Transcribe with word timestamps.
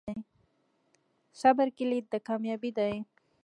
صبر 1.41 1.67
کلید 1.77 2.05
د 2.09 2.15
کامیابۍ 2.27 2.71
دی. 2.77 2.93